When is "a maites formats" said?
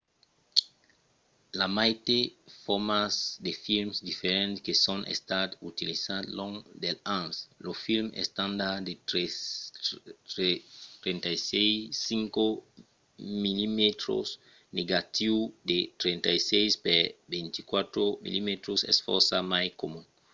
1.65-3.17